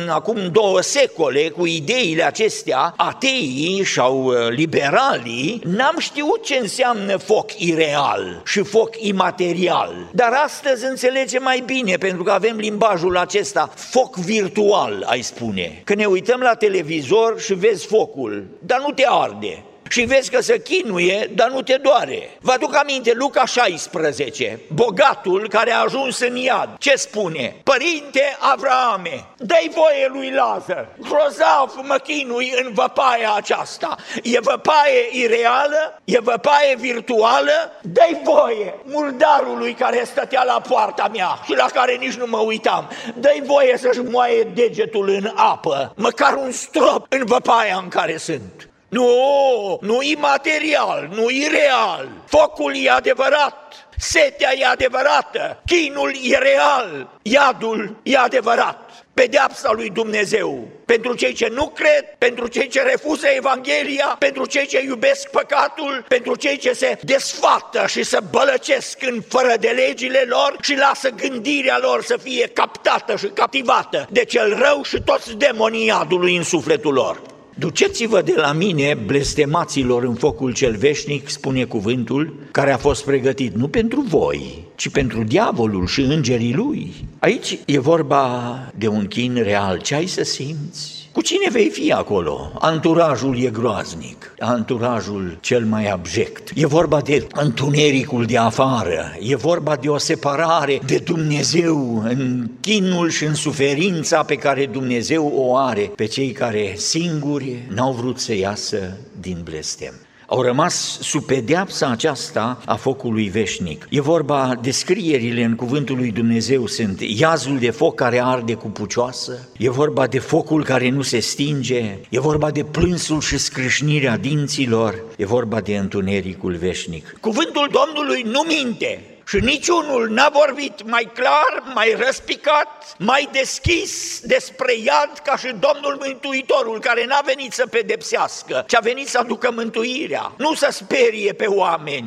acum 0.08 0.48
două 0.52 0.80
secole 0.80 1.48
cu 1.48 1.66
ideile 1.66 2.22
acestea, 2.22 2.94
ateii 2.96 3.82
și-au 3.84 4.09
sau 4.10 4.24
uh, 4.24 4.34
liberalii, 4.48 5.60
n-am 5.64 5.94
știut 5.98 6.44
ce 6.44 6.56
înseamnă 6.56 7.16
foc 7.16 7.58
ireal 7.58 8.42
și 8.44 8.62
foc 8.62 8.90
imaterial. 8.98 9.94
Dar 10.12 10.32
astăzi 10.44 10.84
înțelegem 10.84 11.42
mai 11.42 11.62
bine, 11.66 11.96
pentru 11.96 12.22
că 12.22 12.30
avem 12.30 12.56
limbajul 12.56 13.16
acesta, 13.16 13.70
foc 13.76 14.16
virtual, 14.16 15.04
ai 15.06 15.22
spune. 15.22 15.80
Că 15.84 15.94
ne 15.94 16.04
uităm 16.04 16.40
la 16.40 16.54
televizor 16.54 17.40
și 17.40 17.54
vezi 17.54 17.86
focul, 17.86 18.46
dar 18.58 18.80
nu 18.80 18.92
te 18.92 19.04
arde 19.08 19.64
și 19.90 20.04
vezi 20.04 20.30
că 20.30 20.40
se 20.40 20.60
chinuie, 20.60 21.30
dar 21.34 21.50
nu 21.50 21.62
te 21.62 21.76
doare. 21.76 22.30
Vă 22.40 22.52
aduc 22.52 22.76
aminte, 22.76 23.12
Luca 23.14 23.44
16, 23.44 24.60
bogatul 24.74 25.48
care 25.48 25.72
a 25.72 25.80
ajuns 25.80 26.20
în 26.20 26.36
iad, 26.36 26.68
ce 26.78 26.94
spune? 26.96 27.56
Părinte 27.62 28.36
Avrahame, 28.38 29.24
dai 29.36 29.70
voie 29.74 30.08
lui 30.12 30.30
Lazar, 30.30 30.88
grozav 30.98 31.86
mă 31.86 31.96
chinui 32.02 32.52
în 32.62 32.72
văpaia 32.72 33.32
aceasta. 33.36 33.96
E 34.22 34.40
văpaie 34.40 35.08
ireală? 35.10 36.00
E 36.04 36.20
văpaie 36.20 36.76
virtuală? 36.76 37.72
Dai 37.82 38.20
voie 38.24 38.74
murdarului 38.84 39.72
care 39.72 40.02
stătea 40.04 40.42
la 40.42 40.60
poarta 40.68 41.10
mea 41.12 41.38
și 41.44 41.54
la 41.54 41.66
care 41.72 41.94
nici 41.94 42.14
nu 42.14 42.26
mă 42.26 42.38
uitam. 42.38 42.90
Dai 43.14 43.42
voie 43.46 43.76
să-și 43.76 44.00
moaie 44.00 44.42
degetul 44.42 45.08
în 45.08 45.32
apă, 45.34 45.92
măcar 45.96 46.34
un 46.34 46.50
strop 46.50 47.06
în 47.08 47.24
văpaia 47.24 47.80
în 47.82 47.88
care 47.88 48.16
sunt. 48.16 48.69
Nu, 48.90 49.78
nu 49.80 50.02
imaterial, 50.02 51.08
nu 51.14 51.30
ireal. 51.30 52.08
Focul 52.26 52.76
e 52.76 52.90
adevărat, 52.90 53.88
setea 53.98 54.50
e 54.58 54.64
adevărată, 54.64 55.62
chinul 55.66 56.14
e 56.22 56.36
real, 56.36 57.08
iadul 57.22 57.96
e 58.02 58.16
adevărat. 58.16 58.90
pedeapsa 59.14 59.72
lui 59.72 59.90
Dumnezeu 59.90 60.68
pentru 60.84 61.14
cei 61.14 61.32
ce 61.32 61.48
nu 61.48 61.68
cred, 61.68 62.04
pentru 62.18 62.46
cei 62.46 62.68
ce 62.68 62.82
refuză 62.82 63.26
Evanghelia, 63.26 64.16
pentru 64.18 64.46
cei 64.46 64.66
ce 64.66 64.82
iubesc 64.82 65.30
păcatul, 65.30 66.04
pentru 66.08 66.36
cei 66.36 66.56
ce 66.56 66.72
se 66.72 66.98
desfată 67.02 67.86
și 67.86 68.02
se 68.02 68.18
bălăcesc 68.30 69.02
în 69.02 69.22
fără 69.28 69.54
de 69.60 69.68
legile 69.68 70.24
lor 70.28 70.56
și 70.62 70.76
lasă 70.76 71.10
gândirea 71.10 71.78
lor 71.80 72.04
să 72.04 72.16
fie 72.16 72.46
captată 72.46 73.16
și 73.16 73.26
captivată 73.26 74.06
de 74.10 74.24
cel 74.24 74.58
rău 74.58 74.82
și 74.82 75.02
toți 75.04 75.36
demonii 75.36 75.86
iadului 75.86 76.36
în 76.36 76.44
sufletul 76.44 76.92
lor. 76.92 77.29
Duceți-vă 77.54 78.22
de 78.22 78.34
la 78.36 78.52
mine, 78.52 78.98
blestemaților 79.06 80.04
în 80.04 80.14
focul 80.14 80.52
cel 80.52 80.76
veșnic, 80.76 81.28
spune 81.28 81.64
cuvântul, 81.64 82.34
care 82.50 82.72
a 82.72 82.76
fost 82.76 83.04
pregătit 83.04 83.54
nu 83.54 83.68
pentru 83.68 84.00
voi, 84.00 84.64
ci 84.74 84.88
pentru 84.88 85.22
diavolul 85.22 85.86
și 85.86 86.00
îngerii 86.00 86.54
lui. 86.54 86.92
Aici 87.18 87.58
e 87.66 87.78
vorba 87.78 88.52
de 88.74 88.88
un 88.88 89.06
chin 89.06 89.34
real. 89.42 89.80
Ce 89.80 89.94
ai 89.94 90.06
să 90.06 90.22
simți? 90.22 90.99
Cu 91.12 91.20
cine 91.20 91.50
vei 91.50 91.68
fi 91.68 91.92
acolo? 91.92 92.52
Anturajul 92.58 93.38
e 93.38 93.50
groaznic, 93.50 94.34
anturajul 94.38 95.38
cel 95.40 95.64
mai 95.64 95.90
abject. 95.90 96.50
E 96.54 96.66
vorba 96.66 97.00
de 97.00 97.26
întunericul 97.34 98.24
de 98.24 98.38
afară, 98.38 99.16
e 99.20 99.36
vorba 99.36 99.76
de 99.76 99.88
o 99.88 99.98
separare 99.98 100.80
de 100.86 100.98
Dumnezeu 100.98 102.02
în 102.02 102.50
chinul 102.60 103.08
și 103.08 103.24
în 103.24 103.34
suferința 103.34 104.22
pe 104.22 104.36
care 104.36 104.66
Dumnezeu 104.66 105.32
o 105.34 105.56
are 105.56 105.92
pe 105.96 106.06
cei 106.06 106.30
care 106.30 106.74
singuri 106.76 107.66
n-au 107.74 107.92
vrut 107.92 108.18
să 108.18 108.34
iasă 108.34 108.96
din 109.20 109.40
blestem 109.44 109.94
au 110.32 110.42
rămas 110.42 110.98
sub 111.00 111.24
pedeapsa 111.24 111.86
aceasta 111.86 112.58
a 112.66 112.74
focului 112.74 113.28
veșnic. 113.28 113.86
E 113.90 114.00
vorba, 114.00 114.58
descrierile 114.62 115.42
în 115.44 115.54
cuvântul 115.54 115.96
lui 115.96 116.10
Dumnezeu. 116.10 116.66
Sunt 116.66 117.00
iazul 117.00 117.58
de 117.58 117.70
foc 117.70 117.94
care 117.94 118.22
arde 118.24 118.54
cu 118.54 118.68
pucioasă, 118.68 119.48
e 119.58 119.70
vorba 119.70 120.06
de 120.06 120.18
focul 120.18 120.64
care 120.64 120.90
nu 120.90 121.02
se 121.02 121.18
stinge, 121.18 121.98
e 122.08 122.20
vorba 122.20 122.50
de 122.50 122.64
plânsul 122.64 123.20
și 123.20 123.38
scrâșnirea 123.38 124.16
dinților, 124.16 125.02
e 125.16 125.26
vorba 125.26 125.60
de 125.60 125.76
întunericul 125.76 126.54
veșnic. 126.54 127.16
Cuvântul 127.20 127.70
Domnului 127.72 128.22
nu 128.22 128.40
minte, 128.40 129.04
și 129.30 129.38
niciunul 129.38 130.08
n-a 130.08 130.28
vorbit 130.28 130.82
mai 130.86 131.10
clar, 131.14 131.62
mai 131.74 131.94
răspicat, 131.98 132.96
mai 132.98 133.28
deschis 133.32 134.20
despre 134.20 134.74
iad 134.74 135.18
ca 135.24 135.36
și 135.36 135.46
Domnul 135.46 136.00
Mântuitorul, 136.04 136.80
care 136.80 137.04
n-a 137.04 137.20
venit 137.24 137.52
să 137.52 137.66
pedepsească, 137.66 138.64
ci 138.68 138.74
a 138.74 138.80
venit 138.80 139.08
să 139.08 139.18
aducă 139.18 139.50
mântuirea, 139.50 140.32
nu 140.38 140.54
să 140.54 140.68
sperie 140.70 141.32
pe 141.32 141.46
oameni, 141.46 142.04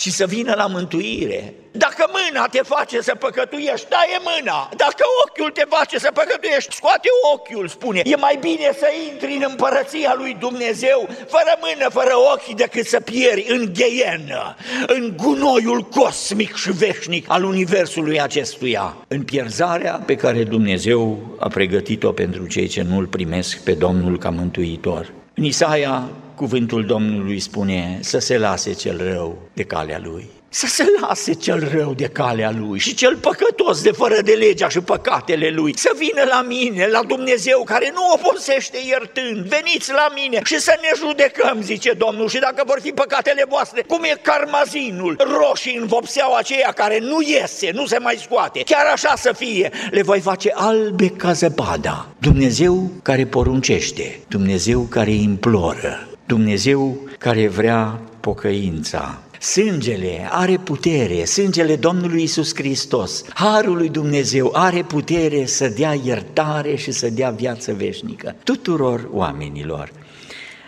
ci 0.00 0.08
să 0.08 0.26
vină 0.26 0.54
la 0.56 0.66
mântuire. 0.66 1.54
Dacă 1.72 2.10
mâna 2.16 2.46
te 2.46 2.60
face 2.64 3.00
să 3.00 3.14
păcătuiești, 3.14 3.86
taie 3.88 4.18
mâna. 4.30 4.68
Dacă 4.76 5.04
ochiul 5.24 5.50
te 5.50 5.64
face 5.68 5.98
să 5.98 6.10
păcătuiești, 6.14 6.74
scoate 6.74 7.08
ochiul, 7.34 7.68
spune. 7.68 8.00
E 8.04 8.16
mai 8.16 8.36
bine 8.40 8.70
să 8.78 8.86
intri 9.10 9.32
în 9.34 9.44
împărăția 9.48 10.14
lui 10.16 10.36
Dumnezeu 10.40 11.08
fără 11.08 11.52
mână, 11.64 11.88
fără 11.90 12.14
ochi, 12.32 12.56
decât 12.56 12.86
să 12.86 13.00
pieri 13.00 13.46
în 13.48 13.72
gheienă, 13.74 14.56
în 14.86 15.12
gunoiul 15.16 15.80
cosmic 15.82 16.54
și 16.54 16.72
veșnic 16.72 17.24
al 17.28 17.44
universului 17.44 18.20
acestuia, 18.20 18.96
în 19.08 19.22
pierzarea 19.22 20.02
pe 20.06 20.14
care 20.14 20.42
Dumnezeu 20.42 21.18
a 21.38 21.48
pregătit-o 21.48 22.12
pentru 22.12 22.46
cei 22.46 22.66
ce 22.66 22.82
nu-L 22.82 23.06
primesc 23.06 23.58
pe 23.58 23.72
Domnul 23.72 24.18
ca 24.18 24.30
mântuitor. 24.30 25.12
În 25.34 25.44
Isaia, 25.44 26.08
cuvântul 26.40 26.84
Domnului 26.84 27.40
spune 27.40 27.98
să 28.02 28.18
se 28.18 28.38
lase 28.38 28.72
cel 28.72 29.12
rău 29.12 29.38
de 29.52 29.62
calea 29.62 30.00
lui. 30.02 30.28
Să 30.48 30.66
se 30.66 30.84
lase 31.00 31.32
cel 31.32 31.68
rău 31.72 31.94
de 31.94 32.04
calea 32.04 32.54
lui 32.58 32.78
și 32.78 32.94
cel 32.94 33.16
păcătos 33.16 33.82
de 33.82 33.90
fără 33.90 34.20
de 34.20 34.32
legea 34.32 34.68
și 34.68 34.80
păcatele 34.80 35.50
lui, 35.50 35.78
să 35.78 35.90
vină 35.98 36.24
la 36.28 36.42
mine, 36.42 36.86
la 36.86 37.02
Dumnezeu 37.02 37.62
care 37.64 37.90
nu 37.94 38.00
obosește 38.14 38.78
iertând, 38.86 39.46
veniți 39.46 39.90
la 39.92 40.08
mine 40.14 40.40
și 40.44 40.58
să 40.60 40.78
ne 40.80 40.88
judecăm, 41.06 41.62
zice 41.62 41.92
Domnul, 41.92 42.28
și 42.28 42.38
dacă 42.38 42.62
vor 42.66 42.78
fi 42.82 42.90
păcatele 42.90 43.44
voastre, 43.48 43.82
cum 43.86 44.02
e 44.02 44.20
carmazinul 44.22 45.16
roșii 45.40 45.76
în 45.76 45.86
vopseaua 45.86 46.38
aceea 46.38 46.72
care 46.72 46.98
nu 46.98 47.18
iese, 47.22 47.70
nu 47.74 47.86
se 47.86 47.98
mai 47.98 48.16
scoate, 48.22 48.62
chiar 48.62 48.86
așa 48.92 49.12
să 49.16 49.32
fie, 49.36 49.70
le 49.90 50.02
voi 50.02 50.20
face 50.20 50.50
albe 50.54 51.08
ca 51.08 51.32
zăpada. 51.32 52.06
Dumnezeu 52.18 52.90
care 53.02 53.26
poruncește, 53.26 54.20
Dumnezeu 54.28 54.80
care 54.80 55.10
imploră, 55.10 56.09
Dumnezeu 56.30 56.98
care 57.18 57.48
vrea 57.48 58.00
pocăința, 58.20 59.22
Sângele 59.40 60.28
are 60.30 60.56
putere, 60.56 61.24
sângele 61.24 61.76
Domnului 61.76 62.22
Isus 62.22 62.54
Hristos, 62.54 63.24
Harul 63.34 63.76
lui 63.76 63.88
Dumnezeu 63.88 64.50
are 64.54 64.82
putere 64.82 65.46
să 65.46 65.68
dea 65.68 65.94
iertare 66.04 66.74
și 66.74 66.90
să 66.90 67.08
dea 67.08 67.30
viață 67.30 67.72
veșnică 67.72 68.34
tuturor 68.44 69.08
oamenilor. 69.12 69.92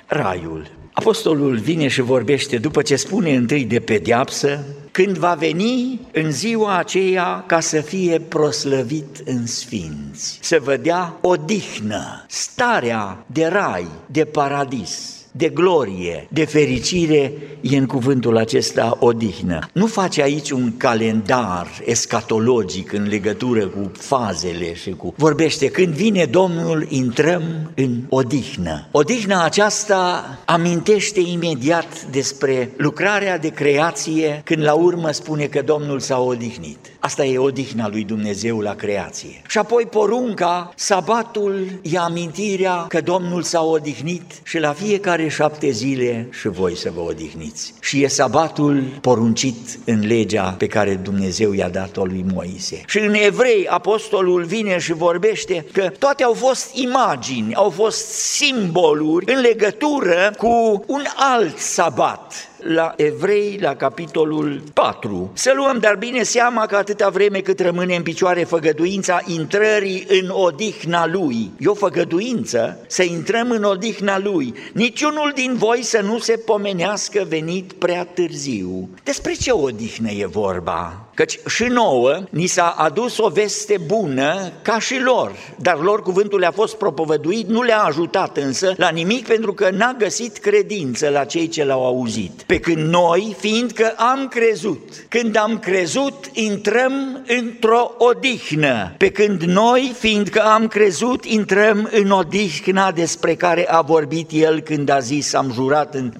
Raiul. 0.07 0.71
Apostolul 0.93 1.57
vine 1.57 1.89
și 1.89 2.01
vorbește 2.01 2.59
după 2.59 2.83
ce 2.83 2.97
spune 2.97 3.35
întâi 3.35 3.65
de 3.65 3.81
pedeapsă, 3.81 4.65
când 4.91 5.17
va 5.17 5.35
veni 5.35 6.01
în 6.13 6.31
ziua 6.31 6.79
aceea 6.79 7.45
ca 7.47 7.61
să 7.61 7.81
fie 7.81 8.19
proslăvit 8.19 9.23
în 9.25 9.47
sfinți, 9.47 10.39
să 10.43 10.61
vă 10.63 10.77
dea 10.77 11.19
odihnă, 11.21 12.25
starea 12.29 13.25
de 13.27 13.47
rai, 13.47 13.87
de 14.07 14.25
paradis 14.25 15.22
de 15.33 15.49
glorie, 15.49 16.29
de 16.31 16.45
fericire, 16.45 17.33
e 17.61 17.77
în 17.77 17.87
cuvântul 17.87 18.37
acesta 18.37 18.97
odihnă. 19.01 19.59
Nu 19.73 19.87
face 19.87 20.23
aici 20.23 20.51
un 20.51 20.77
calendar 20.77 21.69
escatologic 21.85 22.93
în 22.93 23.09
legătură 23.09 23.67
cu 23.67 23.91
fazele 23.93 24.75
și 24.75 24.91
cu... 24.91 25.15
Vorbește, 25.17 25.69
când 25.69 25.95
vine 25.95 26.25
Domnul, 26.25 26.87
intrăm 26.89 27.73
în 27.75 28.01
odihnă. 28.09 28.89
Odihna 28.91 29.45
aceasta 29.45 30.25
amintește 30.45 31.21
imediat 31.21 32.05
despre 32.11 32.71
lucrarea 32.77 33.39
de 33.39 33.49
creație, 33.49 34.41
când 34.45 34.63
la 34.63 34.73
urmă 34.73 35.11
spune 35.11 35.45
că 35.45 35.63
Domnul 35.63 36.01
s-a 36.01 36.21
odihnit. 36.21 36.92
Asta 37.05 37.25
e 37.25 37.39
odihna 37.39 37.89
lui 37.89 38.05
Dumnezeu 38.05 38.61
la 38.61 38.75
creație. 38.75 39.43
Și 39.49 39.59
apoi 39.59 39.85
porunca, 39.85 40.73
sabatul 40.77 41.67
e 41.83 41.99
amintirea 41.99 42.85
că 42.89 43.01
Domnul 43.01 43.43
s-a 43.43 43.63
odihnit 43.63 44.41
și 44.45 44.59
la 44.59 44.73
fiecare 44.73 44.91
fiecare 45.03 45.29
șapte 45.29 45.71
zile 45.71 46.29
și 46.31 46.49
voi 46.49 46.77
să 46.77 46.91
vă 46.95 47.01
odihniți. 47.01 47.75
Și 47.81 48.03
e 48.03 48.09
sabatul 48.09 48.83
poruncit 49.01 49.79
în 49.85 50.07
legea 50.07 50.55
pe 50.59 50.67
care 50.67 50.95
Dumnezeu 50.95 51.53
i-a 51.53 51.69
dat-o 51.69 52.05
lui 52.05 52.25
Moise. 52.35 52.83
Și 52.87 52.99
în 52.99 53.15
evrei 53.15 53.67
apostolul 53.69 54.45
vine 54.45 54.79
și 54.79 54.93
vorbește 54.93 55.67
că 55.73 55.93
toate 55.99 56.23
au 56.23 56.33
fost 56.33 56.75
imagini, 56.75 57.55
au 57.55 57.71
fost 57.71 58.07
simboluri 58.09 59.33
în 59.33 59.41
legătură 59.41 60.33
cu 60.39 60.85
un 60.87 61.03
alt 61.17 61.59
sabat 61.59 62.52
la 62.63 62.95
Evrei, 62.97 63.59
la 63.61 63.77
capitolul 63.77 64.63
4. 64.75 65.31
Să 65.35 65.53
luăm 65.57 65.79
dar 65.79 65.97
bine 65.97 66.23
seama 66.23 66.67
că 66.67 66.77
atâta 66.77 67.09
vreme 67.09 67.39
cât 67.39 67.61
rămâne 67.61 67.97
în 67.97 68.03
picioare 68.03 68.45
făgăduința 68.45 69.21
intrării 69.27 70.07
în 70.09 70.29
odihna 70.29 71.07
Lui, 71.07 71.51
e 71.59 71.67
o 71.67 71.75
făgăduință 71.75 72.79
să 72.87 73.03
intrăm 73.03 73.51
în 73.51 73.63
odihna 73.63 74.19
Lui, 74.19 74.55
niciunul 74.73 75.33
din 75.35 75.55
voi 75.55 75.83
să 75.83 76.01
nu 76.01 76.19
se 76.19 76.37
pomenească 76.37 77.25
venit 77.29 77.73
prea 77.73 78.05
târziu. 78.05 78.89
Despre 79.05 79.33
ce 79.33 79.53
odihnă 79.53 80.11
e 80.11 80.27
vorba? 80.27 81.07
Căci 81.15 81.39
și 81.47 81.65
nouă 81.65 82.23
ni 82.31 82.47
s-a 82.47 82.75
adus 82.79 83.19
o 83.19 83.29
veste 83.29 83.81
bună 83.87 84.53
ca 84.63 84.79
și 84.79 85.01
lor, 85.01 85.33
dar 85.59 85.79
lor 85.81 86.03
cuvântul 86.03 86.39
le-a 86.39 86.51
fost 86.51 86.77
propovăduit, 86.77 87.49
nu 87.49 87.63
le-a 87.63 87.83
ajutat 87.83 88.37
însă 88.37 88.75
la 88.77 88.89
nimic 88.89 89.27
pentru 89.27 89.53
că 89.53 89.71
n-a 89.71 89.95
găsit 89.99 90.37
credință 90.37 91.09
la 91.09 91.25
cei 91.25 91.49
ce 91.49 91.65
l-au 91.65 91.87
auzit. 91.87 92.43
Pe 92.47 92.59
când 92.59 92.89
noi, 92.89 93.37
fiindcă 93.39 93.95
am 93.97 94.29
crezut, 94.29 94.79
când 95.09 95.37
am 95.37 95.59
crezut, 95.59 96.31
intrăm 96.33 97.25
într-o 97.27 97.91
odihnă. 97.99 98.95
Pe 98.97 99.11
când 99.11 99.43
noi, 99.43 99.95
fiindcă 99.99 100.41
am 100.41 100.67
crezut, 100.67 101.25
intrăm 101.25 101.89
în 101.93 102.11
odihna 102.11 102.93
despre 102.93 103.35
care 103.35 103.69
a 103.69 103.81
vorbit 103.81 104.31
el 104.33 104.61
când 104.61 104.89
a 104.89 104.99
zis, 104.99 105.35
am 105.35 105.51
jurat 105.53 105.95
în 105.95 106.13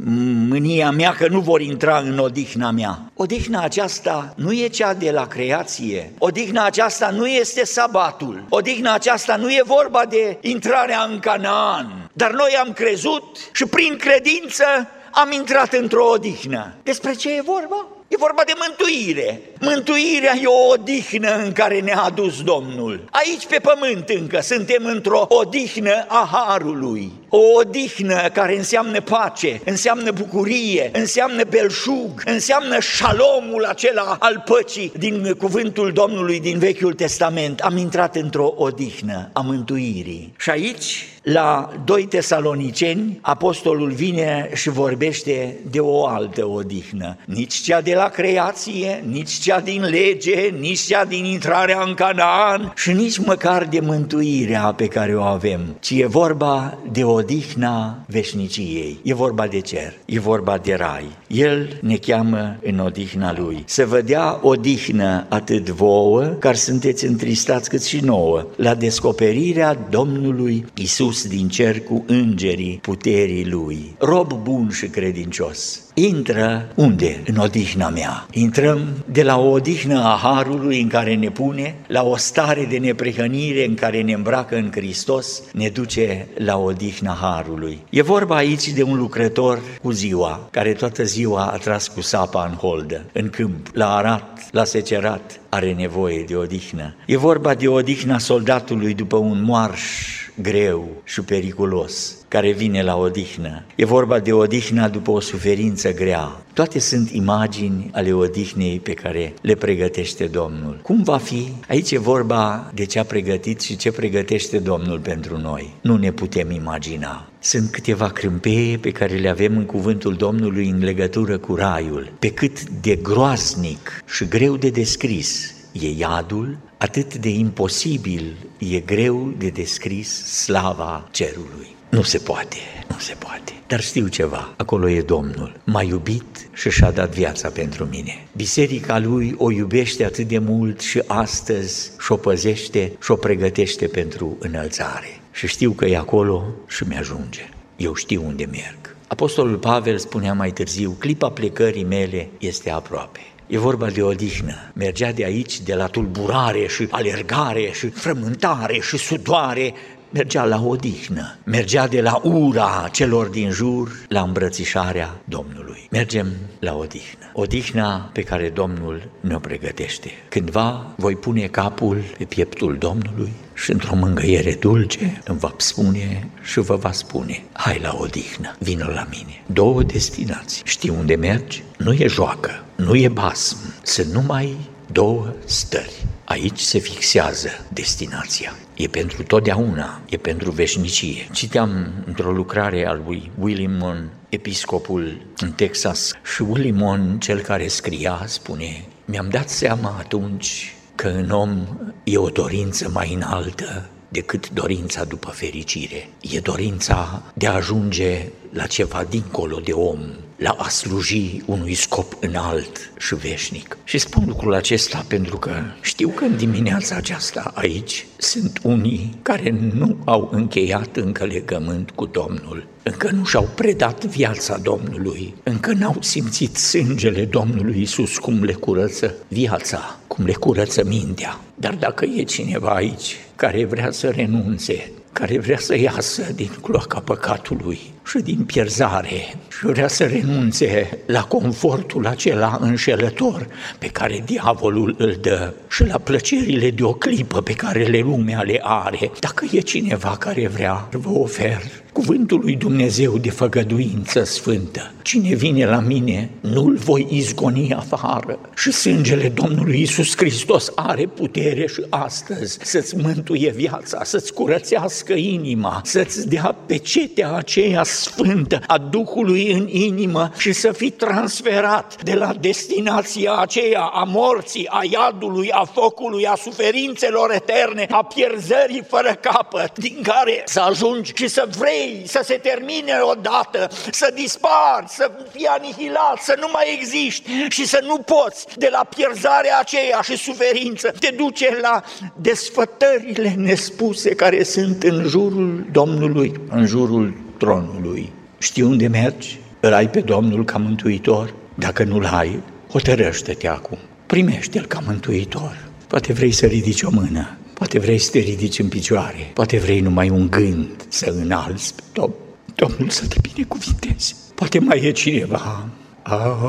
mânia 0.49 0.91
mea 0.91 1.15
că 1.19 1.29
nu 1.29 1.41
vor 1.41 1.61
intra 1.61 1.99
în 1.99 2.19
odihna 2.19 2.71
mea. 2.71 3.11
Odihna 3.15 3.63
aceasta 3.63 4.35
nu 4.37 4.53
e 4.53 4.67
cea 4.67 4.82
de 4.99 5.11
la 5.11 5.27
creație. 5.27 6.13
Odihna 6.19 6.65
aceasta 6.65 7.11
nu 7.11 7.27
este 7.27 7.65
sabatul. 7.65 8.45
Odihna 8.49 8.95
aceasta 8.95 9.37
nu 9.37 9.51
e 9.51 9.63
vorba 9.65 10.05
de 10.05 10.39
intrarea 10.41 11.07
în 11.11 11.19
Canaan. 11.19 12.11
Dar 12.13 12.33
noi 12.33 12.57
am 12.65 12.73
crezut 12.73 13.39
și 13.53 13.65
prin 13.67 13.97
credință 13.97 14.65
am 15.11 15.33
intrat 15.33 15.73
într-o 15.73 16.05
odihnă. 16.05 16.75
Despre 16.83 17.13
ce 17.13 17.35
e 17.35 17.43
vorba? 17.45 17.87
E 18.09 18.17
vorba 18.19 18.43
de 18.47 18.53
mântuire. 18.67 19.41
Mântuirea 19.61 20.35
e 20.43 20.47
o 20.47 20.73
odihnă 20.73 21.37
în 21.45 21.53
care 21.53 21.81
ne-a 21.81 22.03
adus 22.03 22.43
Domnul. 22.43 23.05
Aici 23.11 23.47
pe 23.47 23.61
pământ 23.63 24.09
încă 24.09 24.41
suntem 24.41 24.85
într-o 24.85 25.27
odihnă 25.29 26.05
a 26.09 26.29
Harului. 26.33 27.13
O 27.35 27.41
odihnă 27.61 28.29
care 28.33 28.57
înseamnă 28.57 29.01
pace, 29.01 29.61
înseamnă 29.65 30.11
bucurie, 30.11 30.91
înseamnă 30.93 31.43
belșug, 31.49 32.23
înseamnă 32.25 32.81
șalomul 32.81 33.65
acela 33.65 34.17
al 34.21 34.43
păcii 34.47 34.93
din 34.99 35.35
cuvântul 35.39 35.93
Domnului 35.93 36.41
din 36.41 36.59
Vechiul 36.59 36.93
Testament. 36.93 37.61
Am 37.61 37.77
intrat 37.77 38.17
într-o 38.17 38.55
odihnă 38.57 39.31
a 39.33 39.41
mântuirii. 39.41 40.35
Și 40.39 40.51
aici 40.51 41.07
la 41.23 41.73
2 41.85 42.07
Tesaloniceni, 42.07 43.19
apostolul 43.21 43.91
vine 43.91 44.51
și 44.55 44.69
vorbește 44.69 45.57
de 45.71 45.81
o 45.81 46.07
altă 46.07 46.47
odihnă. 46.47 47.17
Nici 47.25 47.55
cea 47.55 47.81
de 47.81 47.95
la 47.95 48.09
creație, 48.09 49.05
nici 49.09 49.31
cea 49.31 49.61
din 49.61 49.83
lege, 49.83 50.55
nici 50.59 50.81
cea 50.81 51.05
din 51.05 51.25
intrarea 51.25 51.83
în 51.87 51.95
Canaan 51.95 52.73
și 52.77 52.93
nici 52.93 53.19
măcar 53.19 53.65
de 53.65 53.81
mântuirea 53.81 54.73
pe 54.77 54.87
care 54.87 55.17
o 55.17 55.23
avem, 55.23 55.77
ci 55.81 55.91
e 55.91 56.07
vorba 56.07 56.79
de 56.93 57.05
odihna 57.23 58.05
veșniciei. 58.07 58.99
E 59.03 59.15
vorba 59.15 59.47
de 59.47 59.61
cer, 59.61 59.95
e 60.05 60.19
vorba 60.21 60.59
de 60.59 60.75
rai. 60.75 61.07
El 61.27 61.79
ne 61.83 61.97
cheamă 61.97 62.57
în 62.63 62.79
odihna 62.79 63.35
lui. 63.39 63.63
Să 63.67 63.87
vă 63.87 64.01
dea 64.01 64.39
odihnă 64.43 65.27
atât 65.29 65.69
vouă, 65.69 66.23
care 66.23 66.57
sunteți 66.57 67.07
întristați 67.07 67.69
cât 67.69 67.83
și 67.83 68.01
nouă, 68.01 68.47
la 68.57 68.75
descoperirea 68.75 69.87
Domnului 69.91 70.65
Isus 70.75 71.01
sus 71.03 71.27
din 71.29 71.49
cer 71.49 71.81
cu 71.81 72.05
îngerii 72.07 72.79
puterii 72.83 73.51
lui. 73.51 73.95
Rob 73.99 74.33
bun 74.43 74.71
și 74.71 74.87
credincios, 74.87 75.81
intră 75.95 76.69
unde? 76.75 77.23
În 77.27 77.37
odihna 77.37 77.89
mea. 77.89 78.27
Intrăm 78.33 78.81
de 79.13 79.23
la 79.23 79.39
o 79.39 79.51
odihnă 79.51 80.05
a 80.05 80.19
Harului 80.23 80.81
în 80.81 80.89
care 80.89 81.15
ne 81.15 81.31
pune, 81.31 81.75
la 81.87 82.03
o 82.03 82.17
stare 82.17 82.67
de 82.71 82.79
neprihănire 82.79 83.65
în 83.67 83.75
care 83.75 84.03
ne 84.03 84.13
îmbracă 84.13 84.57
în 84.57 84.71
Hristos, 84.71 85.43
ne 85.53 85.69
duce 85.69 86.27
la 86.35 86.59
odihna 86.59 87.19
Harului. 87.21 87.79
E 87.91 88.03
vorba 88.03 88.37
aici 88.37 88.69
de 88.69 88.83
un 88.83 88.97
lucrător 88.97 89.61
cu 89.83 89.91
ziua, 89.91 90.49
care 90.51 90.73
toată 90.73 91.05
ziua 91.05 91.45
a 91.47 91.57
tras 91.57 91.89
cu 91.89 92.01
sapa 92.01 92.49
în 92.51 92.57
holdă, 92.57 93.05
în 93.13 93.29
câmp, 93.29 93.67
la 93.73 93.97
arat, 93.97 94.49
la 94.51 94.65
secerat, 94.65 95.41
are 95.49 95.73
nevoie 95.73 96.23
de 96.23 96.37
odihnă. 96.37 96.95
E 97.07 97.17
vorba 97.17 97.55
de 97.55 97.69
odihna 97.69 98.19
soldatului 98.19 98.95
după 98.95 99.17
un 99.17 99.45
marș 99.45 100.22
greu 100.41 100.89
și 101.05 101.21
periculos, 101.21 102.17
care 102.29 102.53
vine 102.53 102.83
la 102.83 102.97
odihnă. 102.97 103.65
E 103.75 103.85
vorba 103.85 104.19
de 104.19 104.33
odihna 104.33 104.89
după 104.89 105.11
o 105.11 105.21
suferință 105.21 105.95
grea. 105.95 106.43
Toate 106.53 106.79
sunt 106.79 107.11
imagini 107.11 107.91
ale 107.93 108.13
odihnei 108.13 108.81
pe 108.81 108.93
care 108.93 109.35
le 109.41 109.55
pregătește 109.55 110.25
Domnul. 110.25 110.79
Cum 110.83 111.03
va 111.03 111.19
fi? 111.19 111.53
Aici 111.69 111.91
e 111.91 111.99
vorba 111.99 112.71
de 112.75 112.85
ce 112.85 112.99
a 112.99 113.05
pregătit 113.05 113.61
și 113.61 113.77
ce 113.77 113.93
pregătește 113.93 114.59
Domnul 114.59 114.99
pentru 114.99 115.39
noi. 115.39 115.75
Nu 115.81 115.97
ne 115.97 116.13
putem 116.13 116.51
imagina. 116.51 117.29
Sunt 117.39 117.71
câteva 117.71 118.09
crâmpeie 118.09 118.77
pe 118.77 118.91
care 118.91 119.17
le 119.17 119.29
avem 119.29 119.57
în 119.57 119.65
cuvântul 119.65 120.15
Domnului 120.15 120.69
în 120.69 120.85
legătură 120.85 121.39
cu 121.39 121.55
raiul. 121.55 122.13
Pe 122.19 122.31
cât 122.31 122.69
de 122.69 122.97
groaznic 122.97 124.03
și 124.07 124.29
greu 124.29 124.57
de 124.57 124.69
descris 124.69 125.55
e 125.73 125.91
iadul, 125.99 126.59
atât 126.83 127.17
de 127.17 127.29
imposibil 127.29 128.37
e 128.59 128.79
greu 128.79 129.33
de 129.39 129.49
descris 129.49 130.25
slava 130.25 131.09
cerului. 131.11 131.77
Nu 131.89 132.03
se 132.03 132.19
poate, 132.19 132.57
nu 132.89 132.99
se 132.99 133.15
poate. 133.19 133.53
Dar 133.67 133.81
știu 133.81 134.07
ceva, 134.07 134.55
acolo 134.57 134.91
e 134.91 135.03
Domnul. 135.03 135.61
M-a 135.65 135.83
iubit 135.83 136.49
și 136.53 136.71
și-a 136.71 136.91
dat 136.91 137.11
viața 137.15 137.49
pentru 137.49 137.85
mine. 137.85 138.27
Biserica 138.37 138.99
lui 138.99 139.35
o 139.39 139.51
iubește 139.51 140.05
atât 140.05 140.29
de 140.29 140.39
mult 140.39 140.81
și 140.81 141.03
astăzi 141.07 141.91
și-o 142.01 142.17
păzește 142.17 142.93
și-o 143.03 143.17
pregătește 143.17 143.87
pentru 143.87 144.37
înălțare. 144.39 145.21
Și 145.33 145.47
știu 145.47 145.71
că 145.71 145.85
e 145.85 145.97
acolo 145.97 146.45
și 146.69 146.85
mi-ajunge. 146.89 147.49
Eu 147.77 147.95
știu 147.95 148.23
unde 148.27 148.45
merg. 148.51 148.97
Apostolul 149.07 149.57
Pavel 149.57 149.99
spunea 149.99 150.33
mai 150.33 150.51
târziu, 150.51 150.97
clipa 150.99 151.29
plecării 151.29 151.85
mele 151.85 152.29
este 152.39 152.71
aproape. 152.71 153.21
E 153.53 153.59
vorba 153.59 153.91
de 153.91 154.03
odihnă. 154.03 154.55
Mergea 154.75 155.13
de 155.13 155.25
aici, 155.25 155.61
de 155.61 155.75
la 155.75 155.87
tulburare 155.87 156.67
și 156.67 156.87
alergare 156.91 157.71
și 157.73 157.89
frământare 157.89 158.79
și 158.81 158.97
sudoare, 158.97 159.75
mergea 160.13 160.45
la 160.45 160.63
odihnă, 160.63 161.37
mergea 161.45 161.87
de 161.87 162.01
la 162.01 162.21
ura 162.23 162.89
celor 162.93 163.27
din 163.27 163.51
jur 163.51 163.91
la 164.09 164.21
îmbrățișarea 164.21 165.21
Domnului. 165.25 165.89
Mergem 165.91 166.27
la 166.59 166.75
odihnă, 166.75 167.31
odihna 167.33 168.11
pe 168.13 168.23
care 168.23 168.49
Domnul 168.49 169.09
ne-o 169.21 169.39
pregătește. 169.39 170.11
Cândva 170.29 170.87
voi 170.97 171.17
pune 171.17 171.47
capul 171.47 172.03
pe 172.19 172.25
pieptul 172.25 172.77
Domnului 172.79 173.33
și 173.55 173.71
într-o 173.71 173.95
mângăiere 173.95 174.55
dulce 174.55 175.23
îmi 175.25 175.39
va 175.39 175.55
spune 175.57 176.29
și 176.43 176.61
vă 176.61 176.77
va 176.77 176.93
spune, 176.93 177.43
hai 177.53 177.79
la 177.83 177.97
odihnă, 178.01 178.57
vină 178.59 178.91
la 178.95 179.07
mine. 179.11 179.43
Două 179.47 179.83
destinații, 179.83 180.63
știi 180.65 180.91
unde 180.91 181.15
mergi? 181.15 181.63
Nu 181.77 181.93
e 181.93 182.07
joacă, 182.07 182.65
nu 182.77 182.95
e 182.95 183.09
basm, 183.09 183.57
sunt 183.83 184.13
numai 184.13 184.57
două 184.93 185.33
stări. 185.45 186.05
Aici 186.33 186.59
se 186.59 186.79
fixează 186.79 187.49
destinația. 187.73 188.55
E 188.75 188.87
pentru 188.87 189.23
totdeauna, 189.23 190.01
e 190.09 190.17
pentru 190.17 190.51
veșnicie. 190.51 191.29
Citeam 191.33 191.93
într-o 192.07 192.33
lucrare 192.33 192.87
al 192.87 193.03
lui 193.07 193.31
William 193.39 193.73
Mon, 193.73 194.11
episcopul 194.29 195.27
în 195.37 195.53
Texas, 195.53 196.13
și 196.35 196.43
William 196.43 196.77
Mon, 196.77 197.19
cel 197.19 197.41
care 197.41 197.69
scria, 197.69 198.25
spune 198.27 198.85
Mi-am 199.05 199.29
dat 199.29 199.49
seama 199.49 199.97
atunci 199.99 200.75
că 200.95 201.09
în 201.09 201.31
om 201.31 201.67
e 202.05 202.17
o 202.17 202.29
dorință 202.29 202.91
mai 202.93 203.15
înaltă 203.15 203.89
decât 204.09 204.51
dorința 204.51 205.05
după 205.05 205.31
fericire. 205.31 206.09
E 206.21 206.41
dorința 206.41 207.23
de 207.35 207.47
a 207.47 207.55
ajunge 207.55 208.29
la 208.53 208.67
ceva 208.67 209.05
dincolo 209.11 209.59
de 209.65 209.73
om, 209.73 210.01
la 210.43 210.51
a 210.51 210.69
sluji 210.69 211.43
unui 211.47 211.75
scop 211.75 212.17
înalt 212.21 212.93
și 212.99 213.15
veșnic. 213.15 213.77
Și 213.85 213.99
spun 213.99 214.25
lucrul 214.27 214.55
acesta 214.55 215.05
pentru 215.09 215.37
că 215.37 215.53
știu 215.81 216.09
că 216.09 216.25
în 216.25 216.37
dimineața 216.37 216.97
aceasta 216.97 217.53
aici 217.55 218.07
sunt 218.17 218.61
unii 218.63 219.19
care 219.23 219.55
nu 219.75 219.97
au 220.05 220.29
încheiat 220.33 220.97
încă 220.97 221.25
legământ 221.25 221.91
cu 221.91 222.07
Domnul, 222.07 222.67
încă 222.83 223.11
nu 223.11 223.25
și-au 223.25 223.49
predat 223.55 224.05
viața 224.05 224.59
Domnului, 224.59 225.35
încă 225.43 225.73
n-au 225.73 225.97
simțit 226.01 226.57
sângele 226.57 227.25
Domnului 227.25 227.81
Isus 227.81 228.19
cum 228.19 228.45
le 228.45 228.53
curăță 228.53 229.15
viața, 229.29 229.99
cum 230.07 230.25
le 230.25 230.33
curăță 230.33 230.85
mintea. 230.85 231.41
Dar 231.55 231.75
dacă 231.75 232.05
e 232.05 232.23
cineva 232.23 232.69
aici 232.69 233.17
care 233.37 233.65
vrea 233.65 233.91
să 233.91 234.09
renunțe 234.09 234.93
care 235.13 235.39
vrea 235.39 235.59
să 235.59 235.79
iasă 235.79 236.23
din 236.35 236.51
cloaca 236.63 237.01
păcatului 237.01 237.79
și 238.07 238.19
din 238.19 238.45
pierzare 238.45 239.35
și 239.59 239.67
vrea 239.67 239.89
să 239.89 240.05
renunțe 240.05 240.99
la 241.07 241.25
confortul 241.25 242.07
acela 242.07 242.59
înșelător 242.61 243.47
pe 243.79 243.87
care 243.87 244.23
diavolul 244.27 244.95
îl 244.99 245.19
dă 245.21 245.55
și 245.69 245.85
la 245.85 245.99
plăcerile 245.99 246.71
de 246.71 246.83
o 246.83 246.93
clipă 246.93 247.41
pe 247.41 247.53
care 247.53 247.85
le 247.85 247.99
lumea 247.99 248.43
le 248.43 248.61
are. 248.63 249.11
Dacă 249.21 249.47
e 249.53 249.61
cineva 249.61 250.17
care 250.19 250.49
vrea, 250.49 250.89
vă 250.91 251.11
ofer 251.11 251.82
cuvântul 251.93 252.41
lui 252.41 252.57
Dumnezeu 252.57 253.19
de 253.19 253.31
făgăduință 253.31 254.25
sfântă. 254.25 254.93
Cine 255.03 255.35
vine 255.35 255.67
la 255.67 255.81
mine, 255.81 256.31
nu-l 256.41 256.77
voi 256.77 257.07
izgoni 257.11 257.75
afară. 257.75 258.39
Și 258.55 258.73
sângele 258.73 259.29
Domnului 259.29 259.81
Isus 259.81 260.17
Hristos 260.17 260.73
are 260.75 261.07
putere 261.07 261.67
și 261.67 261.85
astăzi 261.89 262.59
să-ți 262.63 262.97
mântuie 262.97 263.51
viața, 263.51 264.05
să-ți 264.05 264.33
curățească 264.33 265.13
inima, 265.13 265.81
să-ți 265.85 266.29
dea 266.29 266.57
pecetea 266.67 267.33
aceea 267.33 267.83
sfântă 267.83 268.61
a 268.67 268.79
Duhului 268.79 269.53
în 269.53 269.69
inimă 269.69 270.31
și 270.39 270.53
să 270.53 270.73
fii 270.73 270.91
transferat 270.91 272.03
de 272.03 272.15
la 272.15 272.35
destinația 272.41 273.35
aceea 273.35 273.83
a 273.83 274.05
morții, 274.05 274.69
a 274.71 274.81
iadului, 274.91 275.51
a 275.51 275.65
focului, 275.65 276.27
a 276.27 276.35
suferințelor 276.35 277.33
eterne, 277.33 277.87
a 277.91 278.05
pierzării 278.05 278.85
fără 278.89 279.19
capăt, 279.21 279.79
din 279.79 279.99
care 280.03 280.43
să 280.45 280.61
ajungi 280.61 281.13
și 281.15 281.29
să 281.29 281.49
vrei 281.59 281.82
vrei 281.83 282.03
să 282.07 282.21
se 282.25 282.35
termine 282.35 282.93
odată, 283.11 283.69
să 283.91 284.13
dispari, 284.15 284.87
să 284.89 285.11
fii 285.33 285.47
anihilat, 285.47 286.19
să 286.21 286.35
nu 286.41 286.49
mai 286.53 286.79
existi 286.81 287.31
și 287.49 287.67
să 287.67 287.81
nu 287.87 287.97
poți 287.97 288.47
de 288.57 288.69
la 288.73 288.87
pierzarea 288.97 289.59
aceea 289.59 290.01
și 290.03 290.17
suferință, 290.17 290.95
te 291.01 291.15
duce 291.17 291.59
la 291.61 291.83
desfătările 292.15 293.35
nespuse 293.37 294.15
care 294.15 294.43
sunt 294.43 294.83
în 294.83 295.05
jurul 295.09 295.67
Domnului, 295.73 296.33
în 296.51 296.67
jurul 296.67 297.15
tronului. 297.39 298.13
Știi 298.39 298.63
unde 298.63 298.87
mergi? 298.87 299.41
Îl 299.61 299.73
ai 299.73 299.89
pe 299.89 300.01
Domnul 300.01 300.45
ca 300.45 300.59
mântuitor? 300.59 301.35
Dacă 301.55 301.85
nu-l 301.85 302.05
ai, 302.05 302.43
hotărăște-te 302.71 303.49
acum. 303.49 303.79
Primește-l 304.07 304.67
ca 304.67 304.83
mântuitor. 304.87 305.72
Poate 305.93 306.13
vrei 306.13 306.33
să 306.33 306.47
ridici 306.47 306.83
o 306.83 306.91
mână 306.91 307.37
Poate 307.55 307.79
vrei 307.79 307.99
să 307.99 308.11
te 308.11 308.19
ridici 308.19 308.59
în 308.59 308.69
picioare, 308.69 309.31
poate 309.35 309.59
vrei 309.59 309.81
numai 309.81 310.11
un 310.11 310.31
gând 310.31 310.69
să 310.89 311.15
înalți 311.23 311.75
pe 311.75 311.83
Domnul, 311.93 312.17
Domnul 312.55 312.89
să 312.89 313.07
te 313.07 313.17
binecuvinteze. 313.33 314.15
Poate 314.35 314.59
mai 314.59 314.81
e 314.85 314.91
cineva 314.91 315.69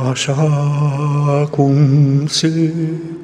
Așa 0.10 0.34
cum 1.52 1.76
se... 2.28 2.74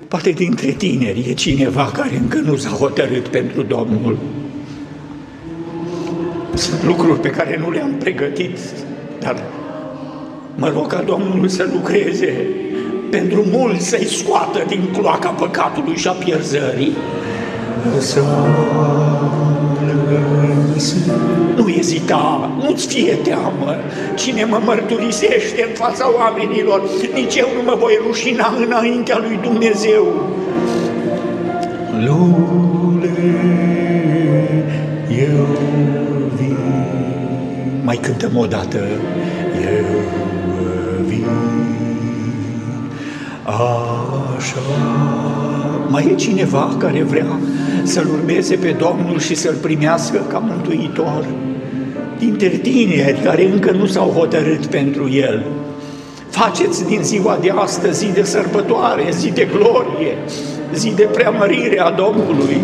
Poate 0.08 0.30
dintre 0.30 0.72
tineri 0.72 1.30
e 1.30 1.34
cineva 1.34 1.92
care 1.94 2.18
încă 2.18 2.38
nu 2.40 2.56
s-a 2.56 2.70
hotărât 2.70 3.28
pentru 3.28 3.62
Domnul. 3.62 4.18
Sunt 6.54 6.84
lucruri 6.84 7.20
pe 7.20 7.30
care 7.30 7.58
nu 7.58 7.72
le-am 7.72 7.94
pregătit, 8.00 8.58
dar 9.20 9.44
mă 10.56 10.70
rog 10.70 10.88
ca 10.88 11.02
Domnul 11.02 11.48
să 11.48 11.70
lucreze 11.74 12.48
pentru 13.12 13.46
mulți 13.52 13.88
să-i 13.88 14.06
scoată 14.06 14.64
din 14.68 14.90
cloaca 14.98 15.30
păcatului 15.30 15.98
și 15.98 16.08
a 16.08 16.12
pierzării. 16.12 16.98
Să 18.00 18.22
nu 21.56 21.68
ezita, 21.68 22.52
nu-ți 22.64 22.88
fie 22.88 23.14
teamă. 23.14 23.76
Cine 24.16 24.44
mă 24.44 24.62
mărturisește 24.66 25.66
în 25.68 25.74
fața 25.74 26.10
oamenilor, 26.18 26.82
nici 27.14 27.36
eu 27.36 27.48
nu 27.56 27.62
mă 27.66 27.76
voi 27.80 28.00
rușina 28.08 28.54
înaintea 28.66 29.18
lui 29.18 29.40
Dumnezeu. 29.42 30.06
Lule, 32.06 33.10
eu 35.20 35.48
vin. 36.36 36.58
Mai 37.84 37.96
cântăm 38.02 38.38
o 38.38 38.46
dată. 38.46 38.80
Așa. 44.40 44.60
Mai 45.88 46.10
e 46.12 46.16
cineva 46.16 46.76
care 46.78 47.04
vrea 47.04 47.40
să-L 47.84 48.08
urmeze 48.14 48.56
pe 48.56 48.76
Domnul 48.80 49.20
și 49.20 49.36
să-L 49.36 49.54
primească 49.62 50.26
ca 50.30 50.38
mântuitor? 50.38 51.26
Dintre 52.20 52.48
tineri 52.48 53.22
care 53.24 53.52
încă 53.52 53.72
nu 53.72 53.86
s-au 53.86 54.10
hotărât 54.10 54.66
pentru 54.66 55.10
El. 55.10 55.46
Faceți 56.30 56.86
din 56.86 57.00
ziua 57.04 57.38
de 57.42 57.54
astăzi 57.56 58.06
zi 58.06 58.12
de 58.14 58.24
sărbătoare, 58.24 59.04
zi 59.12 59.32
de 59.32 59.48
glorie, 59.52 60.18
zi 60.74 60.94
de 60.96 61.04
preamărire 61.04 61.80
a 61.80 61.92
Domnului. 61.92 62.62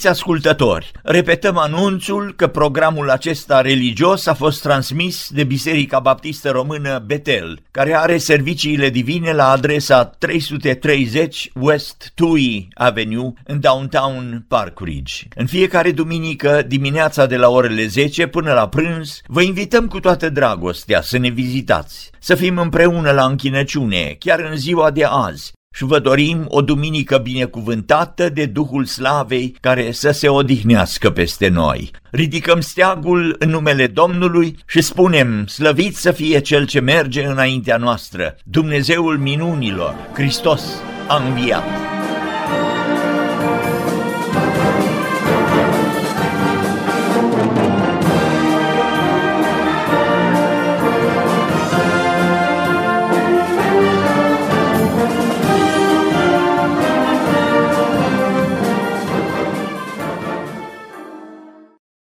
Iubiți 0.00 0.20
ascultători, 0.20 0.90
repetăm 1.02 1.58
anunțul 1.58 2.32
că 2.36 2.46
programul 2.46 3.10
acesta 3.10 3.60
religios 3.60 4.26
a 4.26 4.34
fost 4.34 4.62
transmis 4.62 5.28
de 5.30 5.44
Biserica 5.44 5.98
Baptistă 5.98 6.50
Română 6.50 7.02
Betel, 7.06 7.62
care 7.70 7.96
are 7.96 8.18
serviciile 8.18 8.90
divine 8.90 9.32
la 9.32 9.50
adresa 9.50 10.04
330 10.04 11.50
West 11.54 12.12
Tui 12.14 12.68
Avenue 12.74 13.32
în 13.44 13.60
downtown 13.60 14.44
Park 14.48 14.78
Ridge. 14.80 15.14
În 15.34 15.46
fiecare 15.46 15.90
duminică 15.90 16.62
dimineața 16.66 17.26
de 17.26 17.36
la 17.36 17.48
orele 17.48 17.86
10 17.86 18.26
până 18.26 18.52
la 18.52 18.68
prânz, 18.68 19.20
vă 19.26 19.42
invităm 19.42 19.86
cu 19.86 20.00
toată 20.00 20.28
dragostea 20.30 21.00
să 21.00 21.18
ne 21.18 21.28
vizitați, 21.28 22.10
să 22.18 22.34
fim 22.34 22.58
împreună 22.58 23.10
la 23.10 23.24
închinăciune, 23.24 24.16
chiar 24.18 24.40
în 24.40 24.56
ziua 24.56 24.90
de 24.90 25.04
azi, 25.04 25.52
și 25.74 25.84
vă 25.84 25.98
dorim 25.98 26.44
o 26.48 26.62
duminică 26.62 27.18
binecuvântată 27.18 28.28
de 28.28 28.46
Duhul 28.46 28.84
Slavei 28.84 29.56
care 29.60 29.92
să 29.92 30.10
se 30.10 30.28
odihnească 30.28 31.10
peste 31.10 31.48
noi. 31.48 31.90
Ridicăm 32.10 32.60
steagul 32.60 33.36
în 33.38 33.50
numele 33.50 33.86
Domnului 33.86 34.56
și 34.66 34.80
spunem, 34.80 35.46
slăvit 35.46 35.96
să 35.96 36.12
fie 36.12 36.40
Cel 36.40 36.66
ce 36.66 36.80
merge 36.80 37.24
înaintea 37.24 37.76
noastră, 37.76 38.36
Dumnezeul 38.44 39.18
minunilor, 39.18 39.94
Hristos 40.14 40.62
a 41.08 41.16
înviat. 41.16 41.64